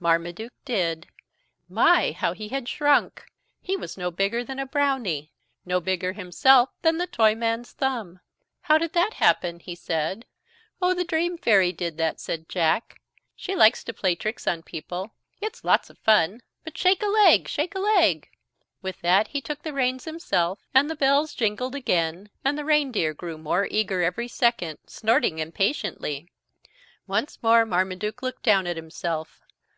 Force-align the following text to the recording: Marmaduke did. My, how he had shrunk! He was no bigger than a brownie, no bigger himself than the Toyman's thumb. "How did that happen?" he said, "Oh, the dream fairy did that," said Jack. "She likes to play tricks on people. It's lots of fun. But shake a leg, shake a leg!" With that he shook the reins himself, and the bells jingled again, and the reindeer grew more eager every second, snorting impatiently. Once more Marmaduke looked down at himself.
Marmaduke 0.00 0.52
did. 0.66 1.06
My, 1.66 2.12
how 2.12 2.34
he 2.34 2.48
had 2.50 2.68
shrunk! 2.68 3.24
He 3.62 3.74
was 3.74 3.96
no 3.96 4.10
bigger 4.10 4.44
than 4.44 4.58
a 4.58 4.66
brownie, 4.66 5.32
no 5.64 5.80
bigger 5.80 6.12
himself 6.12 6.68
than 6.82 6.98
the 6.98 7.06
Toyman's 7.06 7.72
thumb. 7.72 8.20
"How 8.60 8.76
did 8.76 8.92
that 8.92 9.14
happen?" 9.14 9.60
he 9.60 9.74
said, 9.74 10.26
"Oh, 10.82 10.92
the 10.92 11.04
dream 11.04 11.38
fairy 11.38 11.72
did 11.72 11.96
that," 11.96 12.20
said 12.20 12.50
Jack. 12.50 13.00
"She 13.34 13.56
likes 13.56 13.82
to 13.84 13.94
play 13.94 14.14
tricks 14.14 14.46
on 14.46 14.62
people. 14.62 15.14
It's 15.40 15.64
lots 15.64 15.88
of 15.88 15.96
fun. 16.00 16.42
But 16.64 16.76
shake 16.76 17.02
a 17.02 17.06
leg, 17.06 17.48
shake 17.48 17.74
a 17.74 17.78
leg!" 17.78 18.28
With 18.82 19.00
that 19.00 19.28
he 19.28 19.40
shook 19.42 19.62
the 19.62 19.72
reins 19.72 20.04
himself, 20.04 20.58
and 20.74 20.90
the 20.90 20.96
bells 20.96 21.32
jingled 21.32 21.74
again, 21.74 22.28
and 22.44 22.58
the 22.58 22.64
reindeer 22.66 23.14
grew 23.14 23.38
more 23.38 23.66
eager 23.70 24.02
every 24.02 24.28
second, 24.28 24.80
snorting 24.84 25.38
impatiently. 25.38 26.30
Once 27.06 27.42
more 27.42 27.64
Marmaduke 27.64 28.20
looked 28.22 28.42
down 28.42 28.66
at 28.66 28.76
himself. 28.76 29.40